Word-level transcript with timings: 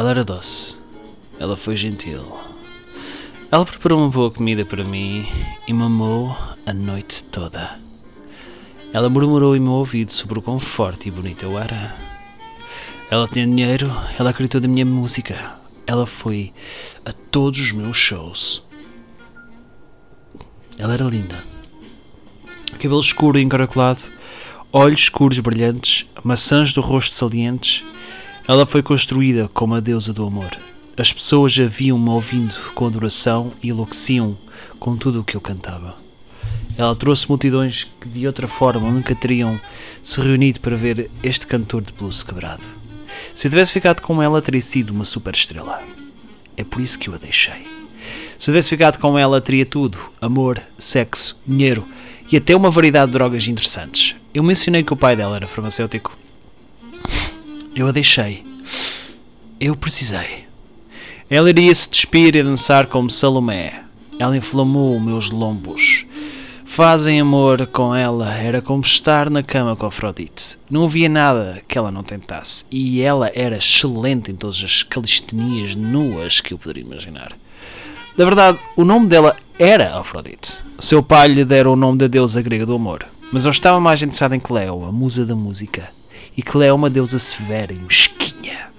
Ela 0.00 0.12
era 0.12 0.24
doce. 0.24 0.80
Ela 1.38 1.58
foi 1.58 1.76
gentil. 1.76 2.24
Ela 3.52 3.66
preparou 3.66 3.98
uma 3.98 4.08
boa 4.08 4.30
comida 4.30 4.64
para 4.64 4.82
mim 4.82 5.28
e 5.68 5.74
mamou 5.74 6.34
a 6.64 6.72
noite 6.72 7.22
toda. 7.24 7.78
Ela 8.94 9.10
murmurou 9.10 9.54
em 9.54 9.60
meu 9.60 9.72
ouvido 9.72 10.10
sobre 10.10 10.38
o 10.38 10.42
quão 10.42 10.58
forte 10.58 11.08
e 11.08 11.10
bonita 11.10 11.44
eu 11.44 11.58
era. 11.58 11.94
Ela 13.10 13.28
tinha 13.28 13.46
dinheiro, 13.46 13.94
ela 14.18 14.30
acreditou 14.30 14.58
na 14.62 14.68
minha 14.68 14.86
música. 14.86 15.56
Ela 15.86 16.06
foi 16.06 16.50
a 17.04 17.12
todos 17.12 17.60
os 17.60 17.70
meus 17.70 17.98
shows. 17.98 18.62
Ela 20.78 20.94
era 20.94 21.04
linda. 21.04 21.44
Cabelo 22.78 23.00
escuro 23.00 23.38
e 23.38 23.42
encaracolado, 23.42 24.04
olhos 24.72 25.02
escuros 25.02 25.38
brilhantes, 25.40 26.06
maçãs 26.24 26.72
do 26.72 26.80
rosto 26.80 27.14
salientes. 27.14 27.84
Ela 28.50 28.66
foi 28.66 28.82
construída 28.82 29.48
como 29.54 29.76
a 29.76 29.80
deusa 29.80 30.12
do 30.12 30.26
amor. 30.26 30.50
As 30.96 31.12
pessoas 31.12 31.56
a 31.60 31.66
viam-me 31.66 32.08
ouvindo 32.08 32.52
com 32.74 32.84
adoração 32.84 33.52
e 33.62 33.68
enlouqueciam 33.68 34.36
com 34.80 34.96
tudo 34.96 35.20
o 35.20 35.24
que 35.24 35.36
eu 35.36 35.40
cantava. 35.40 35.94
Ela 36.76 36.96
trouxe 36.96 37.28
multidões 37.28 37.86
que 38.00 38.08
de 38.08 38.26
outra 38.26 38.48
forma 38.48 38.90
nunca 38.90 39.14
teriam 39.14 39.60
se 40.02 40.20
reunido 40.20 40.58
para 40.58 40.74
ver 40.74 41.08
este 41.22 41.46
cantor 41.46 41.82
de 41.82 41.92
blues 41.92 42.24
quebrado. 42.24 42.64
Se 43.36 43.48
tivesse 43.48 43.70
ficado 43.70 44.00
com 44.02 44.20
ela, 44.20 44.42
teria 44.42 44.60
sido 44.60 44.90
uma 44.90 45.04
super 45.04 45.32
estrela. 45.32 45.80
É 46.56 46.64
por 46.64 46.82
isso 46.82 46.98
que 46.98 47.08
eu 47.08 47.14
a 47.14 47.18
deixei. 47.18 47.64
Se 48.36 48.46
tivesse 48.46 48.68
ficado 48.68 48.98
com 48.98 49.16
ela, 49.16 49.40
teria 49.40 49.64
tudo: 49.64 49.96
amor, 50.20 50.60
sexo, 50.76 51.38
dinheiro 51.46 51.86
e 52.32 52.36
até 52.36 52.56
uma 52.56 52.68
variedade 52.68 53.12
de 53.12 53.16
drogas 53.16 53.46
interessantes. 53.46 54.16
Eu 54.34 54.42
mencionei 54.42 54.82
que 54.82 54.92
o 54.92 54.96
pai 54.96 55.14
dela 55.14 55.36
era 55.36 55.46
farmacêutico. 55.46 56.19
Eu 57.74 57.86
a 57.86 57.92
deixei. 57.92 58.44
Eu 59.60 59.76
precisei. 59.76 60.44
Ela 61.28 61.50
iria 61.50 61.72
se 61.72 61.88
despir 61.88 62.34
e 62.34 62.42
dançar 62.42 62.86
como 62.86 63.08
Salomé. 63.08 63.84
Ela 64.18 64.36
inflamou 64.36 64.98
meus 64.98 65.30
lombos. 65.30 66.04
Fazem 66.64 67.20
amor 67.20 67.66
com 67.68 67.94
ela 67.94 68.34
era 68.34 68.60
como 68.60 68.82
estar 68.82 69.30
na 69.30 69.42
cama 69.42 69.76
com 69.76 69.86
Afrodite. 69.86 70.58
Não 70.68 70.84
havia 70.84 71.08
nada 71.08 71.62
que 71.68 71.78
ela 71.78 71.92
não 71.92 72.02
tentasse. 72.02 72.64
E 72.70 73.00
ela 73.00 73.30
era 73.34 73.58
excelente 73.58 74.32
em 74.32 74.34
todas 74.34 74.62
as 74.64 74.82
calistenias 74.82 75.76
nuas 75.76 76.40
que 76.40 76.52
eu 76.52 76.58
poderia 76.58 76.82
imaginar. 76.82 77.32
Na 78.16 78.24
verdade, 78.24 78.58
o 78.76 78.84
nome 78.84 79.06
dela 79.06 79.36
era 79.58 79.96
Afrodite. 79.96 80.64
Seu 80.80 81.02
pai 81.02 81.28
lhe 81.28 81.44
dera 81.44 81.70
o 81.70 81.76
nome 81.76 81.98
da 81.98 82.08
deusa 82.08 82.42
grega 82.42 82.66
do 82.66 82.74
amor. 82.74 83.06
Mas 83.32 83.44
eu 83.44 83.50
estava 83.50 83.78
mais 83.78 84.02
interessado 84.02 84.34
em 84.34 84.40
Cleo, 84.40 84.84
a 84.84 84.90
musa 84.90 85.24
da 85.24 85.36
música. 85.36 85.99
E 86.36 86.42
Cleo 86.42 86.68
é 86.68 86.72
uma 86.72 86.90
deusa 86.90 87.18
severa 87.18 87.72
e 87.72 87.80
mesquinha. 87.80 88.70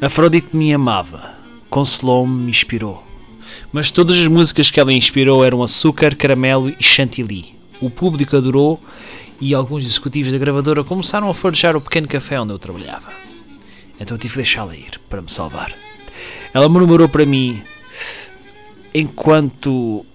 Afrodite 0.00 0.54
me 0.54 0.72
amava, 0.72 1.34
consolou-me, 1.70 2.44
me 2.44 2.50
inspirou. 2.50 3.02
Mas 3.72 3.90
todas 3.90 4.18
as 4.18 4.28
músicas 4.28 4.70
que 4.70 4.78
ela 4.78 4.92
inspirou 4.92 5.44
eram 5.44 5.62
açúcar, 5.62 6.14
caramelo 6.14 6.68
e 6.68 6.82
chantilly. 6.82 7.54
O 7.80 7.90
público 7.90 8.36
adorou 8.36 8.80
e 9.40 9.54
alguns 9.54 9.84
executivos 9.84 10.32
da 10.32 10.38
gravadora 10.38 10.84
começaram 10.84 11.28
a 11.28 11.34
forjar 11.34 11.76
o 11.76 11.80
pequeno 11.80 12.06
café 12.06 12.40
onde 12.40 12.52
eu 12.52 12.58
trabalhava. 12.58 13.12
Então 13.98 14.14
eu 14.14 14.18
tive 14.18 14.32
de 14.32 14.36
deixá-la 14.38 14.76
ir 14.76 15.00
para 15.08 15.22
me 15.22 15.30
salvar. 15.30 15.74
Ela 16.52 16.68
murmurou 16.68 17.08
para 17.08 17.26
mim 17.26 17.62
enquanto 18.94 20.06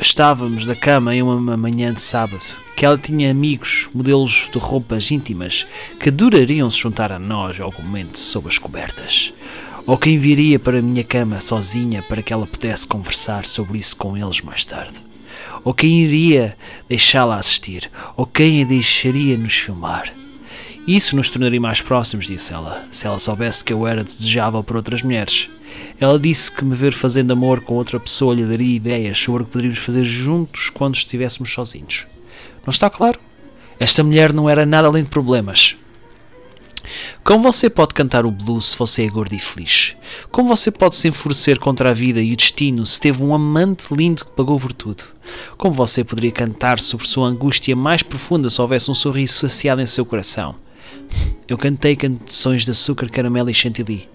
estávamos 0.00 0.64
na 0.64 0.74
cama 0.74 1.14
em 1.14 1.22
uma 1.22 1.56
manhã 1.56 1.92
de 1.92 2.00
sábado 2.00 2.44
que 2.74 2.86
ela 2.86 2.96
tinha 2.96 3.30
amigos, 3.30 3.90
modelos 3.94 4.48
de 4.50 4.58
roupas 4.58 5.10
íntimas, 5.10 5.66
que 5.98 6.08
adorariam 6.08 6.70
se 6.70 6.78
juntar 6.78 7.12
a 7.12 7.18
nós 7.18 7.60
algum 7.60 7.82
momento 7.82 8.18
sob 8.18 8.48
as 8.48 8.56
cobertas. 8.56 9.34
Ou 9.86 9.98
quem 9.98 10.16
viria 10.16 10.58
para 10.58 10.78
a 10.78 10.82
minha 10.82 11.04
cama 11.04 11.40
sozinha 11.40 12.02
para 12.02 12.22
que 12.22 12.32
ela 12.32 12.46
pudesse 12.46 12.86
conversar 12.86 13.44
sobre 13.44 13.76
isso 13.76 13.94
com 13.96 14.16
eles 14.16 14.40
mais 14.40 14.64
tarde. 14.64 14.96
Ou 15.62 15.74
quem 15.74 16.00
iria 16.00 16.56
deixá-la 16.88 17.36
assistir, 17.36 17.90
ou 18.16 18.24
quem 18.24 18.62
a 18.62 18.66
deixaria 18.66 19.36
nos 19.36 19.54
filmar. 19.54 20.14
Isso 20.86 21.14
nos 21.14 21.30
tornaria 21.30 21.60
mais 21.60 21.82
próximos, 21.82 22.26
disse 22.26 22.54
ela, 22.54 22.84
se 22.90 23.06
ela 23.06 23.18
soubesse 23.18 23.62
que 23.62 23.74
eu 23.74 23.86
era 23.86 24.02
desejável 24.02 24.64
por 24.64 24.76
outras 24.76 25.02
mulheres. 25.02 25.50
Ela 25.98 26.18
disse 26.18 26.50
que 26.50 26.64
me 26.64 26.74
ver 26.74 26.92
fazendo 26.92 27.32
amor 27.32 27.60
com 27.60 27.74
outra 27.74 28.00
pessoa 28.00 28.34
lhe 28.34 28.44
daria 28.44 28.76
ideias 28.76 29.18
sobre 29.18 29.42
o 29.42 29.46
que 29.46 29.52
poderíamos 29.52 29.80
fazer 29.80 30.04
juntos 30.04 30.70
quando 30.70 30.94
estivéssemos 30.94 31.52
sozinhos. 31.52 32.06
Não 32.64 32.70
está 32.70 32.88
claro? 32.88 33.18
Esta 33.78 34.02
mulher 34.04 34.32
não 34.32 34.48
era 34.48 34.66
nada 34.66 34.88
além 34.88 35.02
de 35.02 35.10
problemas. 35.10 35.76
Como 37.22 37.42
você 37.42 37.68
pode 37.68 37.94
cantar 37.94 38.24
o 38.24 38.30
blues 38.30 38.70
se 38.70 38.76
você 38.76 39.04
é 39.04 39.08
gordo 39.08 39.34
e 39.34 39.38
feliz? 39.38 39.94
Como 40.30 40.48
você 40.48 40.70
pode 40.70 40.96
se 40.96 41.08
enfurecer 41.08 41.58
contra 41.58 41.90
a 41.90 41.94
vida 41.94 42.20
e 42.20 42.32
o 42.32 42.36
destino 42.36 42.84
se 42.86 43.00
teve 43.00 43.22
um 43.22 43.34
amante 43.34 43.94
lindo 43.94 44.24
que 44.24 44.30
pagou 44.32 44.58
por 44.58 44.72
tudo? 44.72 45.04
Como 45.56 45.74
você 45.74 46.02
poderia 46.02 46.32
cantar 46.32 46.80
sobre 46.80 47.06
sua 47.06 47.28
angústia 47.28 47.76
mais 47.76 48.02
profunda 48.02 48.50
se 48.50 48.60
houvesse 48.60 48.90
um 48.90 48.94
sorriso 48.94 49.34
saciado 49.34 49.80
em 49.80 49.86
seu 49.86 50.04
coração? 50.04 50.56
Eu 51.46 51.58
cantei 51.58 51.94
canções 51.94 52.64
de 52.64 52.70
açúcar, 52.70 53.08
caramelo 53.08 53.50
e 53.50 53.54
chantilly, 53.54 54.08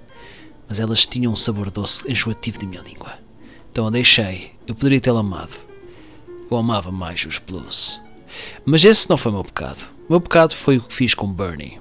mas 0.67 0.79
elas 0.79 1.05
tinham 1.05 1.33
um 1.33 1.35
sabor 1.35 1.69
doce 1.69 2.09
enjoativo 2.09 2.59
de 2.59 2.67
minha 2.67 2.81
língua. 2.81 3.13
Então 3.71 3.87
a 3.87 3.89
deixei. 3.89 4.51
Eu 4.67 4.73
poderia 4.73 5.01
tê-la 5.01 5.19
amado. 5.19 5.57
Eu 6.49 6.57
amava 6.57 6.91
mais 6.91 7.25
os 7.25 7.39
blues. 7.39 8.01
Mas 8.65 8.83
esse 8.83 9.09
não 9.09 9.17
foi 9.17 9.31
o 9.31 9.35
meu 9.35 9.43
pecado. 9.43 9.87
O 10.07 10.13
meu 10.13 10.21
pecado 10.21 10.55
foi 10.55 10.77
o 10.77 10.81
que 10.81 10.93
fiz 10.93 11.13
com 11.13 11.31
Bernie. 11.31 11.79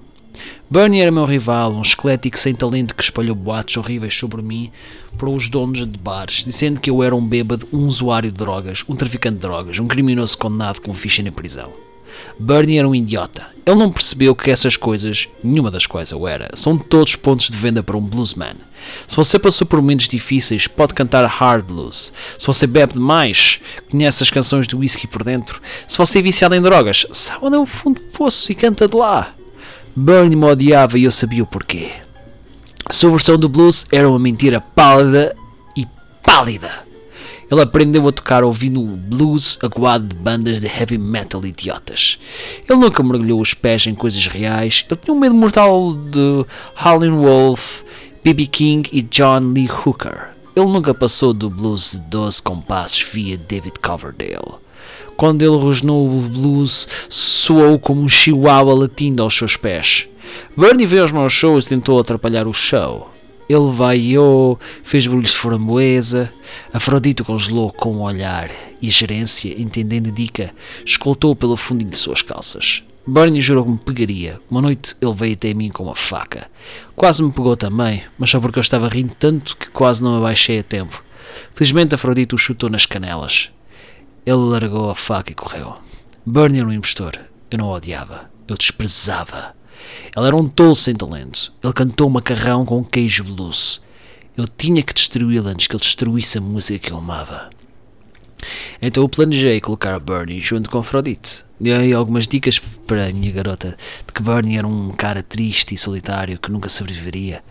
Bernie 0.69 1.01
era 1.01 1.13
meu 1.13 1.25
rival, 1.25 1.73
um 1.73 1.83
esquelético 1.83 2.39
sem 2.39 2.55
talento 2.55 2.95
que 2.95 3.03
espalhou 3.03 3.35
boatos 3.35 3.77
horríveis 3.77 4.15
sobre 4.15 4.43
mim 4.43 4.71
para 5.17 5.29
os 5.29 5.49
donos 5.49 5.87
de 5.87 5.99
bares, 5.99 6.45
dizendo 6.45 6.81
que 6.81 6.91
eu 6.91 7.03
era 7.03 7.15
um 7.15 7.25
bêbado, 7.25 7.69
um 7.73 7.87
usuário 7.87 8.31
de 8.31 8.37
drogas, 8.37 8.85
um 8.89 8.97
traficante 8.97 9.37
de 9.37 9.43
drogas, 9.43 9.79
um 9.79 9.87
criminoso 9.87 10.37
condenado 10.37 10.81
com 10.81 10.93
ficha 10.93 11.23
na 11.23 11.31
prisão. 11.31 11.73
Bernie 12.39 12.79
era 12.79 12.89
um 12.89 12.95
idiota. 12.95 13.47
Ele 13.67 13.77
não 13.77 13.91
percebeu 13.91 14.35
que 14.35 14.51
essas 14.51 14.77
coisas, 14.77 15.29
nenhuma 15.43 15.71
das 15.71 15.87
quais 15.87 16.11
eu 16.11 16.29
era, 16.29 16.51
são 16.55 16.77
todos 16.77 17.17
pontos 17.17 17.49
de 17.49 17.57
venda 17.57 17.83
para 17.83 17.97
um 17.97 18.01
bluesman. 18.01 18.57
Se 19.07 19.17
você 19.17 19.39
passou 19.39 19.67
por 19.67 19.81
momentos 19.81 20.07
difíceis, 20.07 20.67
pode 20.67 20.93
cantar 20.93 21.25
hard 21.25 21.65
blues. 21.65 22.13
Se 22.39 22.47
você 22.47 22.67
bebe 22.67 22.95
demais, 22.95 23.61
conhece 23.91 24.23
as 24.23 24.31
canções 24.31 24.67
do 24.67 24.79
whisky 24.79 25.07
por 25.07 25.25
dentro. 25.25 25.63
Se 25.89 25.97
você 25.97 26.19
é 26.19 26.23
viciado 26.23 26.55
em 26.55 26.61
drogas, 26.61 27.07
sabe 27.13 27.39
onde 27.47 27.57
é 27.57 27.59
o 27.59 27.65
fundo 27.65 28.01
do 28.01 28.07
poço 28.09 28.53
e 28.53 28.55
canta 28.55 28.87
de 28.87 28.95
lá. 28.95 29.35
Bernie 29.97 30.37
me 30.37 30.45
odiava 30.45 30.99
e 30.99 31.05
eu 31.05 31.11
sabia 31.11 31.43
o 31.43 31.47
porquê. 31.47 31.91
A 32.85 32.93
sua 32.93 33.11
versão 33.11 33.39
do 33.39 33.49
blues 33.49 33.87
era 33.91 34.07
uma 34.07 34.19
mentira 34.19 34.61
pálida 34.61 35.35
e 35.75 35.87
pálida. 36.23 36.84
Ele 37.51 37.61
aprendeu 37.61 38.07
a 38.09 38.13
tocar 38.13 38.43
ouvindo 38.43 38.81
blues 38.81 39.59
aguado 39.63 40.07
de 40.07 40.15
bandas 40.15 40.61
de 40.61 40.67
heavy 40.67 40.99
metal 40.99 41.45
idiotas. 41.45 42.19
Ele 42.69 42.79
nunca 42.79 43.03
mergulhou 43.03 43.41
os 43.41 43.55
pés 43.55 43.87
em 43.87 43.95
coisas 43.95 44.27
reais. 44.27 44.85
Ele 44.89 45.01
tinha 45.03 45.15
um 45.15 45.19
medo 45.19 45.35
mortal 45.35 45.95
de 45.95 46.47
Howlin' 46.85 47.17
Wolf, 47.17 47.83
B.B. 48.25 48.47
King 48.47 48.89
e 48.93 49.03
John 49.03 49.53
Lee 49.53 49.69
Hooker. 49.69 50.31
Ele 50.57 50.67
nunca 50.67 50.95
passou 50.95 51.33
do 51.33 51.51
blues 51.51 51.93
de 51.93 51.99
12 51.99 52.43
compassos 52.43 53.03
via 53.03 53.37
David 53.37 53.75
Coverdale. 53.83 54.63
Quando 55.17 55.43
ele 55.43 55.57
rosnou 55.57 56.07
o 56.07 56.23
blues, 56.23 56.89
soou 57.09 57.79
como 57.79 58.03
um 58.03 58.09
chihuahua 58.09 58.75
latindo 58.75 59.23
aos 59.23 59.37
seus 59.37 59.57
pés. 59.57 60.09
Bernie 60.57 60.87
veio 60.87 61.03
aos 61.03 61.13
meus 61.13 61.33
shows 61.33 61.67
e 61.67 61.69
tentou 61.71 61.99
atrapalhar 61.99 62.47
o 62.47 62.53
show. 62.53 63.14
Ele 63.49 63.71
vaiou, 63.71 64.59
fez 64.83 65.07
barulhos 65.07 65.33
de 65.33 65.37
framboesa. 65.37 66.33
Afrodito 66.73 67.25
congelou 67.25 67.73
com 67.73 67.91
o 67.91 67.99
um 67.99 68.03
olhar 68.03 68.51
e 68.81 68.89
a 68.89 68.91
gerência, 68.91 69.55
entendendo 69.61 70.09
a 70.09 70.13
dica, 70.13 70.55
escoltou 70.85 71.37
pelo 71.37 71.57
fundinho 71.57 71.91
de 71.91 71.99
suas 71.99 72.23
calças. 72.23 72.83
Bernie 73.07 73.43
jurou 73.43 73.65
que 73.65 73.71
me 73.71 73.79
pegaria. 73.79 74.41
Uma 74.51 74.63
noite 74.63 74.97
ele 75.01 75.13
veio 75.13 75.35
até 75.35 75.53
mim 75.53 75.69
com 75.69 75.85
uma 75.85 75.95
faca. 75.95 76.49
Quase 76.97 77.23
me 77.23 77.31
pegou 77.31 77.55
também, 77.55 78.03
mas 78.19 78.31
só 78.31 78.41
porque 78.41 78.59
eu 78.59 78.63
estava 78.63 78.89
rindo 78.89 79.15
tanto 79.19 79.57
que 79.57 79.69
quase 79.69 80.03
não 80.03 80.17
abaixei 80.17 80.59
a 80.59 80.63
tempo. 80.63 81.05
Felizmente 81.55 81.95
Afrodito 81.95 82.35
o 82.35 82.39
chutou 82.39 82.71
nas 82.71 82.87
canelas. 82.87 83.51
Ele 84.25 84.37
largou 84.37 84.89
a 84.89 84.95
faca 84.95 85.33
e 85.33 85.35
correu. 85.35 85.77
Bernie 86.25 86.61
era 86.61 86.69
um 86.69 86.73
impostor. 86.73 87.19
Eu 87.51 87.59
não 87.59 87.67
o 87.67 87.73
odiava. 87.73 88.31
Eu 88.49 88.57
desprezava. 88.57 89.55
Ele 90.17 90.27
era 90.27 90.37
um 90.37 90.49
tolo 90.49 90.75
sem 90.75 90.95
talento. 90.95 91.53
Ele 91.63 91.73
cantou 91.73 92.09
macarrão 92.11 92.65
com 92.65 92.85
queijo 92.85 93.25
blues. 93.25 93.81
Eu 94.37 94.49
tinha 94.49 94.83
que 94.83 94.93
destruí-lo 94.93 95.49
antes 95.49 95.67
que 95.67 95.75
ele 95.75 95.83
destruísse 95.83 96.39
a 96.39 96.41
música 96.41 96.79
que 96.79 96.91
eu 96.93 96.97
amava. 96.97 97.51
Então 98.81 99.03
eu 99.03 99.09
planejei 99.09 99.61
colocar 99.61 99.99
Bernie 99.99 100.41
junto 100.41 100.69
com 100.69 100.79
Afrodite. 100.79 101.45
Dei 101.59 101.93
algumas 101.93 102.27
dicas 102.27 102.59
para 102.59 103.07
a 103.07 103.13
minha 103.13 103.33
garota 103.33 103.77
de 104.07 104.13
que 104.13 104.23
Bernie 104.23 104.59
era 104.59 104.67
um 104.67 104.91
cara 104.91 105.23
triste 105.23 105.75
e 105.75 105.79
solitário 105.79 106.39
que 106.39 106.51
nunca 106.51 106.69
sobreviveria. 106.69 107.43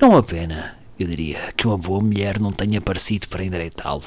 Não 0.00 0.16
a 0.16 0.22
pena, 0.22 0.76
eu 0.98 1.06
diria, 1.06 1.52
que 1.56 1.66
uma 1.66 1.78
boa 1.78 2.00
mulher 2.00 2.38
não 2.38 2.52
tenha 2.52 2.78
aparecido 2.78 3.26
para 3.26 3.44
endireitá-lo. 3.44 4.04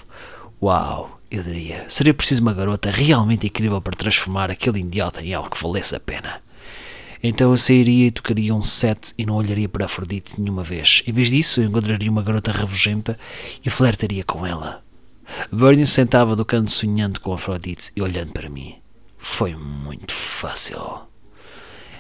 Uau, 0.62 1.20
eu 1.30 1.42
diria, 1.44 1.86
seria 1.88 2.14
preciso 2.14 2.42
uma 2.42 2.54
garota 2.54 2.92
realmente 2.92 3.48
incrível 3.48 3.82
para 3.82 3.98
transformar 3.98 4.52
aquele 4.52 4.80
idiota 4.80 5.22
em 5.22 5.34
algo 5.34 5.50
que 5.50 5.62
valesse 5.62 5.96
a 5.96 6.00
pena. 6.00 6.42
Então 7.24 7.52
eu 7.52 7.58
sairia 7.58 8.08
e 8.08 8.12
tocaria 8.12 8.54
um 8.54 8.62
set 8.62 9.14
e 9.18 9.26
não 9.26 9.36
olharia 9.36 9.70
para 9.70 9.86
Afrodite 9.86 10.40
nenhuma 10.40 10.64
vez. 10.64 11.04
Em 11.06 11.12
vez 11.12 11.30
disso, 11.30 11.62
eu 11.62 11.66
encontraria 11.66 12.10
uma 12.10 12.24
garota 12.24 12.52
rabugenta 12.52 13.18
e 13.64 13.70
flertaria 13.70 14.24
com 14.24 14.46
ela. 14.46 14.84
Bernie 15.52 15.86
sentava 15.86 16.36
do 16.36 16.44
canto 16.44 16.72
sonhando 16.72 17.20
com 17.20 17.34
Afrodite 17.34 17.92
e 17.96 18.02
olhando 18.02 18.34
para 18.34 18.50
mim. 18.50 18.76
Foi 19.18 19.56
muito 19.56 20.14
fácil. 20.14 21.02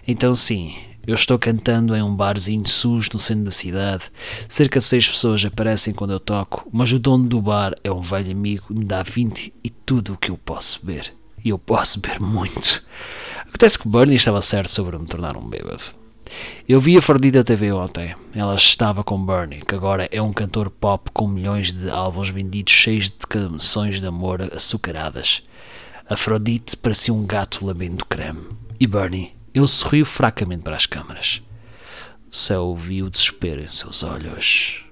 Então 0.07 0.33
sim, 0.33 0.75
eu 1.06 1.15
estou 1.15 1.38
cantando 1.38 1.95
em 1.95 2.01
um 2.01 2.15
barzinho 2.15 2.68
sujo 2.68 3.12
no 3.13 3.19
centro 3.19 3.45
da 3.45 3.51
cidade. 3.51 4.03
Cerca 4.50 4.79
de 4.79 4.85
seis 4.85 5.07
pessoas 5.07 5.45
aparecem 5.45 5.94
quando 5.94 6.13
eu 6.13 6.19
toco, 6.19 6.68
mas 6.71 6.91
o 6.91 7.00
dono 7.00 7.27
do 7.27 7.41
bar 7.41 7.73
é 7.83 7.91
um 7.91 8.01
velho 8.01 8.31
amigo, 8.31 8.65
me 8.69 8.83
dá 8.83 9.03
20 9.03 9.53
e 9.63 9.69
tudo 9.69 10.13
o 10.13 10.18
que 10.18 10.31
eu 10.31 10.38
posso 10.38 10.85
beber. 10.85 11.13
E 11.44 11.50
eu 11.50 11.57
posso 11.57 12.00
beber 12.00 12.19
muito. 12.19 12.83
Acontece 13.51 13.77
que 13.77 13.88
Bernie 13.88 14.15
estava 14.15 14.42
certo 14.42 14.69
sobre 14.69 14.98
me 14.98 15.06
tornar 15.06 15.36
um 15.36 15.48
bêbado. 15.48 15.83
Eu 16.68 16.80
vi 16.80 16.98
a 16.98 17.01
Fordida 17.01 17.39
da 17.39 17.44
TV 17.44 17.71
ontem. 17.74 18.15
Ela 18.33 18.56
estava 18.56 19.03
com 19.03 19.24
Bernie, 19.24 19.62
que 19.62 19.75
agora 19.75 20.07
é 20.09 20.21
um 20.21 20.31
cantor 20.31 20.69
pop 20.69 21.12
com 21.13 21.27
milhões 21.27 21.71
de 21.71 21.89
álbuns 21.89 22.30
vendidos 22.30 22.74
cheios 22.74 23.09
de 23.09 23.27
canções 23.27 24.00
de 24.00 24.07
amor 24.07 24.42
açucaradas. 24.56 25.44
Afrodite 26.09 26.77
parecia 26.77 27.13
um 27.13 27.25
gato 27.25 27.65
lambendo 27.65 28.06
creme. 28.06 28.48
E 28.80 28.88
Bernie, 28.88 29.33
ele 29.54 29.68
sorriu 29.68 30.06
fracamente 30.06 30.63
para 30.63 30.77
as 30.77 30.86
câmaras. 30.86 31.42
Só 32.31 32.65
ouvi 32.65 33.04
o 33.04 33.09
desespero 33.09 33.62
em 33.62 33.68
seus 33.68 34.01
olhos. 34.01 34.86